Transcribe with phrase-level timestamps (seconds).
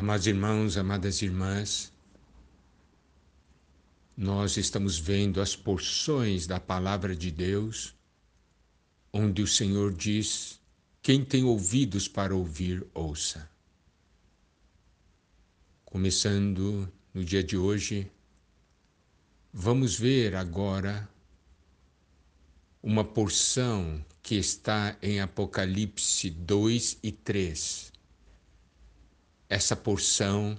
[0.00, 1.92] Amados irmãos, amadas irmãs,
[4.16, 7.94] nós estamos vendo as porções da palavra de Deus,
[9.12, 10.58] onde o Senhor diz:
[11.02, 13.46] quem tem ouvidos para ouvir, ouça.
[15.84, 18.10] Começando no dia de hoje,
[19.52, 21.06] vamos ver agora
[22.82, 27.99] uma porção que está em Apocalipse 2 e 3.
[29.50, 30.56] Essa porção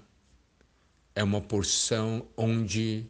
[1.15, 3.05] é uma porção onde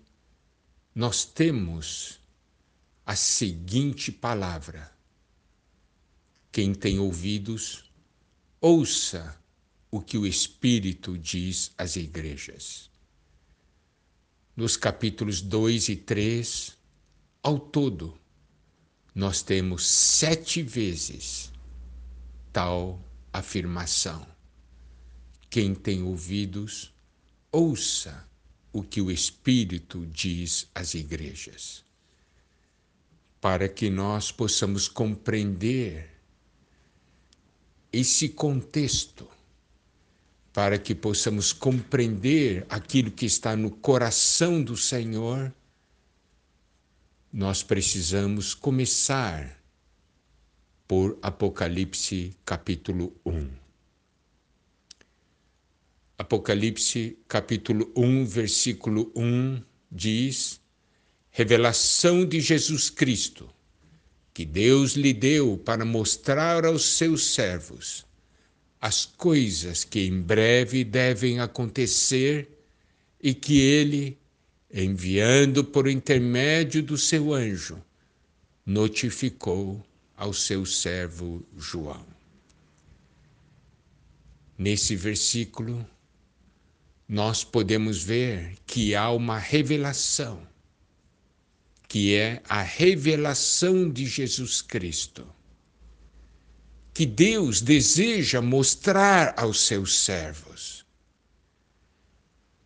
[0.94, 2.20] nós temos
[3.04, 4.96] a seguinte palavra:
[6.52, 7.92] Quem tem ouvidos,
[8.62, 9.36] ouça
[9.90, 12.92] o que o Espírito diz às igrejas.
[14.56, 16.78] Nos capítulos 2 e 3,
[17.42, 18.16] ao todo,
[19.16, 21.52] nós temos sete vezes
[22.54, 23.04] tal
[23.34, 24.31] afirmação.
[25.52, 26.92] Quem tem ouvidos,
[27.52, 28.28] ouça
[28.74, 31.84] o que o Espírito diz às igrejas,
[33.40, 36.10] para que nós possamos compreender
[37.94, 39.28] esse contexto,
[40.52, 45.54] para que possamos compreender aquilo que está no coração do Senhor
[47.32, 49.58] nós precisamos começar
[50.86, 53.61] por Apocalipse capítulo 1.
[56.22, 59.60] Apocalipse capítulo 1, versículo 1
[59.92, 60.62] diz:
[61.32, 63.50] Revelação de Jesus Cristo,
[64.32, 68.06] que Deus lhe deu para mostrar aos seus servos
[68.80, 72.48] as coisas que em breve devem acontecer
[73.20, 74.16] e que ele
[74.72, 77.84] enviando por intermédio do seu anjo,
[78.64, 79.84] notificou
[80.16, 82.06] ao seu servo João.
[84.56, 85.84] Nesse versículo,
[87.12, 90.48] nós podemos ver que há uma revelação,
[91.86, 95.28] que é a revelação de Jesus Cristo,
[96.94, 100.86] que Deus deseja mostrar aos seus servos.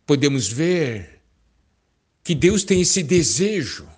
[0.06, 1.20] Podemos ver
[2.22, 3.88] que Deus tem esse desejo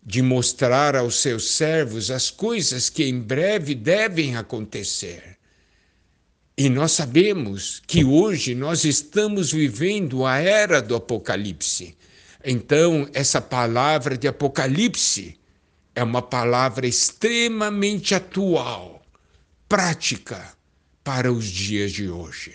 [0.00, 5.36] de mostrar aos seus servos as coisas que em breve devem acontecer.
[6.56, 11.96] E nós sabemos que hoje nós estamos vivendo a era do Apocalipse.
[12.44, 15.36] Então, essa palavra de Apocalipse
[15.96, 19.04] é uma palavra extremamente atual,
[19.68, 20.54] prática
[21.02, 22.54] para os dias de hoje.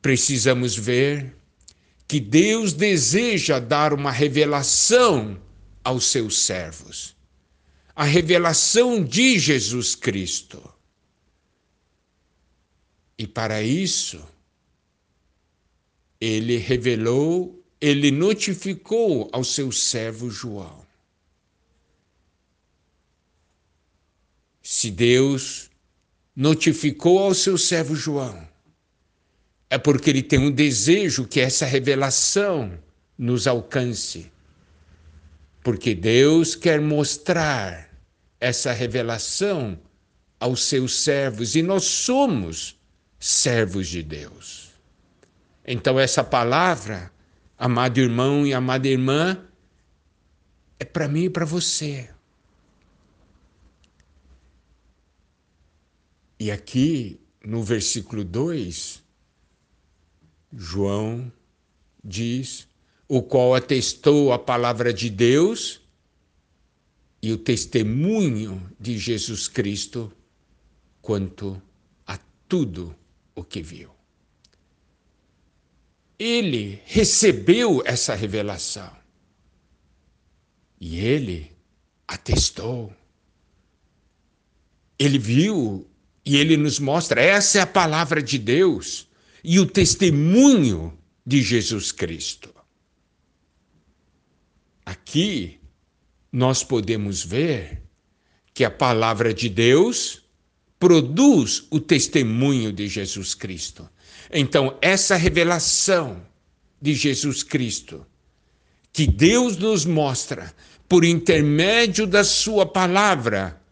[0.00, 1.36] Precisamos ver
[2.08, 5.38] que Deus deseja dar uma revelação
[5.84, 7.14] aos seus servos.
[7.94, 10.71] A revelação de Jesus Cristo.
[13.18, 14.26] E para isso,
[16.20, 20.86] ele revelou, ele notificou ao seu servo João.
[24.62, 25.68] Se Deus
[26.34, 28.48] notificou ao seu servo João,
[29.68, 32.78] é porque ele tem um desejo que essa revelação
[33.18, 34.30] nos alcance.
[35.62, 37.90] Porque Deus quer mostrar
[38.38, 39.78] essa revelação
[40.38, 42.76] aos seus servos e nós somos
[43.22, 44.72] servos de Deus.
[45.64, 47.12] Então, essa palavra,
[47.56, 49.46] amado irmão e amada irmã,
[50.76, 52.10] é para mim e para você.
[56.40, 59.00] E aqui, no versículo 2,
[60.52, 61.32] João
[62.02, 62.66] diz,
[63.06, 65.80] o qual atestou a palavra de Deus
[67.22, 70.12] e o testemunho de Jesus Cristo
[71.00, 71.62] quanto
[72.04, 72.18] a
[72.48, 72.96] tudo
[73.34, 73.90] o que viu.
[76.18, 78.90] Ele recebeu essa revelação
[80.80, 81.52] e ele
[82.06, 82.92] atestou.
[84.98, 85.88] Ele viu
[86.24, 89.08] e ele nos mostra: essa é a palavra de Deus
[89.42, 90.96] e o testemunho
[91.26, 92.54] de Jesus Cristo.
[94.84, 95.60] Aqui
[96.30, 97.82] nós podemos ver
[98.54, 100.21] que a palavra de Deus
[100.82, 103.88] produz o testemunho de Jesus Cristo.
[104.32, 106.20] Então, essa revelação
[106.80, 108.04] de Jesus Cristo,
[108.92, 110.52] que Deus nos mostra
[110.88, 113.62] por intermédio da Sua palavra,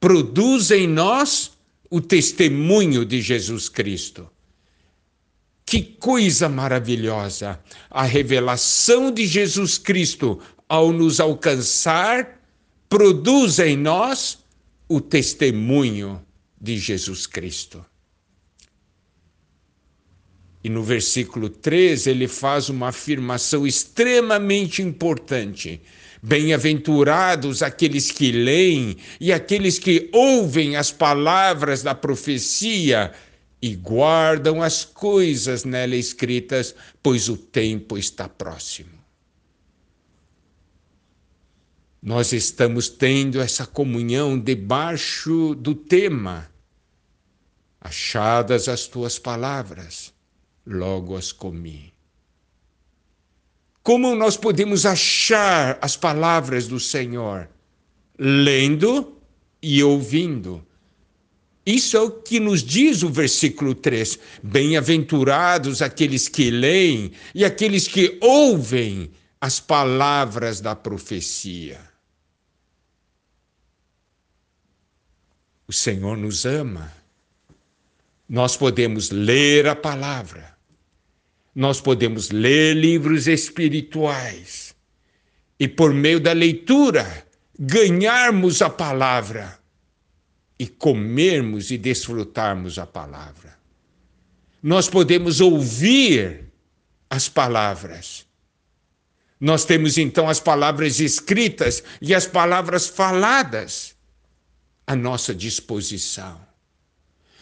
[0.00, 1.50] produz em nós
[1.90, 4.26] o testemunho de Jesus Cristo.
[5.66, 7.60] Que coisa maravilhosa!
[7.90, 12.40] A revelação de Jesus Cristo, ao nos alcançar,
[12.88, 14.38] produz em nós
[14.88, 16.26] o testemunho
[16.60, 17.84] de Jesus Cristo.
[20.62, 25.80] E no versículo 3 ele faz uma afirmação extremamente importante.
[26.20, 33.12] Bem-aventurados aqueles que leem e aqueles que ouvem as palavras da profecia
[33.62, 38.97] e guardam as coisas nela escritas, pois o tempo está próximo.
[42.02, 46.48] Nós estamos tendo essa comunhão debaixo do tema.
[47.80, 50.12] Achadas as tuas palavras,
[50.64, 51.92] logo as comi.
[53.82, 57.48] Como nós podemos achar as palavras do Senhor?
[58.18, 59.16] Lendo
[59.62, 60.64] e ouvindo.
[61.64, 64.18] Isso é o que nos diz o versículo 3.
[64.42, 69.10] Bem-aventurados aqueles que leem e aqueles que ouvem
[69.40, 71.87] as palavras da profecia.
[75.68, 76.90] O Senhor nos ama.
[78.26, 80.56] Nós podemos ler a palavra,
[81.54, 84.74] nós podemos ler livros espirituais
[85.58, 87.26] e, por meio da leitura,
[87.58, 89.58] ganharmos a palavra
[90.58, 93.56] e comermos e desfrutarmos a palavra.
[94.62, 96.44] Nós podemos ouvir
[97.10, 98.26] as palavras.
[99.40, 103.97] Nós temos então as palavras escritas e as palavras faladas
[104.88, 106.40] à nossa disposição.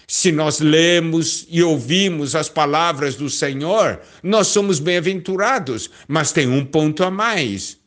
[0.09, 6.65] Se nós lemos e ouvimos as palavras do Senhor, nós somos bem-aventurados, mas tem um
[6.65, 7.79] ponto a mais: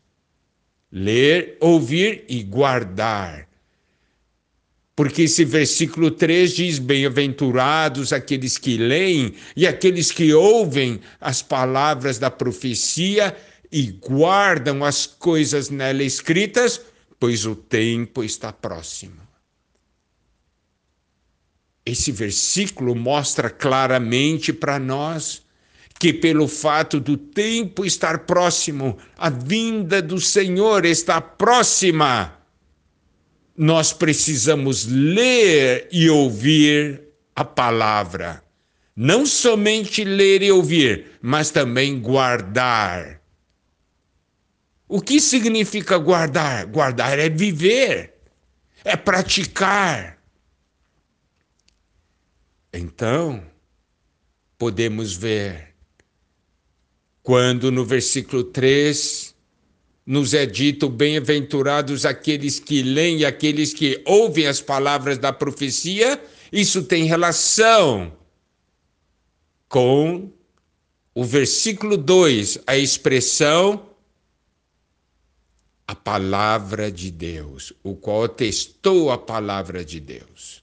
[0.89, 3.47] ler, ouvir e guardar.
[4.95, 12.17] Porque esse versículo 3 diz: Bem-aventurados aqueles que leem e aqueles que ouvem as palavras
[12.17, 13.35] da profecia
[13.69, 16.81] e guardam as coisas nela escritas,
[17.17, 19.28] pois o tempo está próximo.
[21.89, 25.41] Esse versículo mostra claramente para nós
[25.97, 32.37] que, pelo fato do tempo estar próximo, a vinda do Senhor está próxima.
[33.57, 37.01] Nós precisamos ler e ouvir
[37.35, 38.43] a palavra.
[38.95, 43.19] Não somente ler e ouvir, mas também guardar.
[44.87, 46.67] O que significa guardar?
[46.67, 48.13] Guardar é viver,
[48.85, 50.18] é praticar.
[52.71, 53.43] Então,
[54.57, 55.73] podemos ver
[57.23, 59.35] quando no versículo 3
[60.05, 66.21] nos é dito: bem-aventurados aqueles que leem e aqueles que ouvem as palavras da profecia,
[66.51, 68.17] isso tem relação
[69.67, 70.31] com
[71.13, 73.89] o versículo 2, a expressão
[75.89, 80.58] a palavra de Deus, o qual testou a palavra de Deus.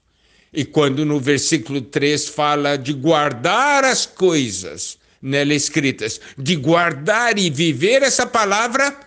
[0.57, 7.47] E quando no versículo 3 fala de guardar as coisas nela escritas, de guardar e
[7.47, 8.99] viver essa palavra,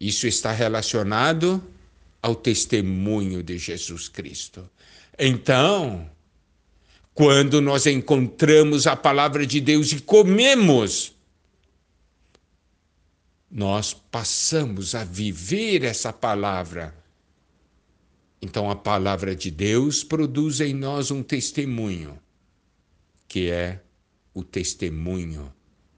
[0.00, 1.60] isso está relacionado
[2.22, 4.70] ao testemunho de Jesus Cristo.
[5.18, 6.08] Então,
[7.12, 11.16] quando nós encontramos a palavra de Deus e comemos,
[13.50, 16.94] nós passamos a viver essa palavra
[18.44, 22.20] então a palavra de Deus produz em nós um testemunho,
[23.26, 23.80] que é
[24.34, 25.50] o testemunho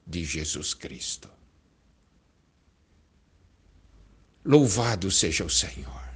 [0.07, 1.29] de Jesus Cristo.
[4.45, 6.07] Louvado seja o Senhor.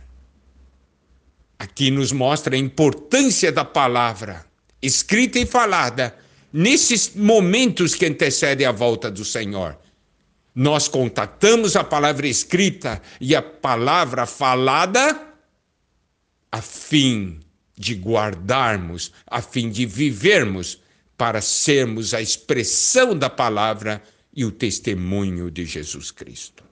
[1.58, 4.46] Aqui nos mostra a importância da palavra,
[4.80, 6.16] escrita e falada,
[6.52, 9.76] nesses momentos que antecedem a volta do Senhor.
[10.54, 15.29] Nós contatamos a palavra escrita e a palavra falada
[16.52, 17.40] a fim
[17.76, 20.80] de guardarmos, a fim de vivermos,
[21.16, 24.02] para sermos a expressão da palavra
[24.34, 26.69] e o testemunho de Jesus Cristo.